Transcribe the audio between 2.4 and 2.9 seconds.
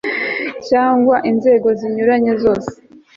zose